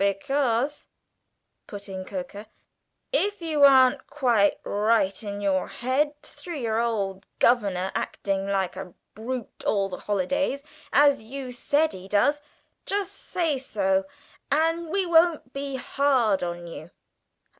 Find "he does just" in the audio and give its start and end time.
11.93-13.11